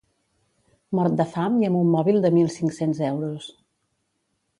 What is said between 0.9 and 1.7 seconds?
Mort de fam i